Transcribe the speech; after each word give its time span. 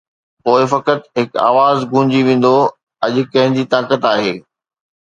پوءِ 0.43 0.61
فقط 0.73 0.99
هڪ 1.17 1.29
آواز 1.49 1.77
گونجي 1.91 2.21
ويندو: 2.27 2.55
’اڄ 3.05 3.15
ڪنهن 3.31 3.53
جي 3.57 3.63
طاقت 3.73 4.11
آهي‘؟ 4.15 4.35